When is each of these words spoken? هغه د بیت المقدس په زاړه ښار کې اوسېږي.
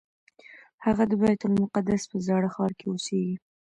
هغه 0.85 1.03
د 1.07 1.13
بیت 1.21 1.41
المقدس 1.47 2.01
په 2.11 2.17
زاړه 2.27 2.49
ښار 2.55 2.71
کې 2.79 2.85
اوسېږي. 2.89 3.35